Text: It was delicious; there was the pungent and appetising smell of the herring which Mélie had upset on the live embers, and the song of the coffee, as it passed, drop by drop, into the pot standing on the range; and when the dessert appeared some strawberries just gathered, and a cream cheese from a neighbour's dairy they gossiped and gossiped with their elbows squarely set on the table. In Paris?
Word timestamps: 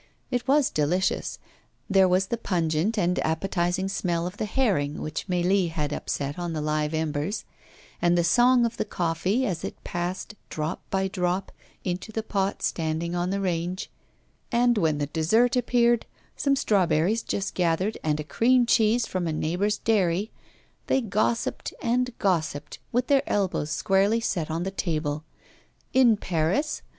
It 0.31 0.47
was 0.47 0.71
delicious; 0.71 1.37
there 1.87 2.07
was 2.07 2.25
the 2.33 2.37
pungent 2.39 2.97
and 2.97 3.19
appetising 3.19 3.87
smell 3.87 4.25
of 4.25 4.37
the 4.37 4.45
herring 4.45 4.99
which 4.99 5.27
Mélie 5.27 5.69
had 5.69 5.93
upset 5.93 6.39
on 6.39 6.53
the 6.53 6.59
live 6.59 6.95
embers, 6.95 7.45
and 8.01 8.17
the 8.17 8.23
song 8.23 8.65
of 8.65 8.77
the 8.77 8.83
coffee, 8.83 9.45
as 9.45 9.63
it 9.63 9.83
passed, 9.83 10.33
drop 10.49 10.81
by 10.89 11.07
drop, 11.07 11.51
into 11.83 12.11
the 12.11 12.23
pot 12.23 12.63
standing 12.63 13.13
on 13.13 13.29
the 13.29 13.39
range; 13.39 13.91
and 14.51 14.75
when 14.75 14.97
the 14.97 15.05
dessert 15.05 15.55
appeared 15.55 16.07
some 16.35 16.55
strawberries 16.55 17.21
just 17.21 17.53
gathered, 17.53 17.99
and 18.03 18.19
a 18.19 18.23
cream 18.23 18.65
cheese 18.65 19.05
from 19.05 19.27
a 19.27 19.31
neighbour's 19.31 19.77
dairy 19.77 20.31
they 20.87 20.99
gossiped 21.01 21.75
and 21.79 22.17
gossiped 22.17 22.79
with 22.91 23.05
their 23.05 23.21
elbows 23.31 23.69
squarely 23.69 24.19
set 24.19 24.49
on 24.49 24.63
the 24.63 24.71
table. 24.71 25.23
In 25.93 26.17
Paris? 26.17 26.81